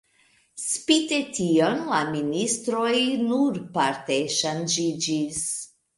[0.61, 2.95] Spite tion la ministroj
[3.29, 5.45] nur parte ŝanĝiĝis.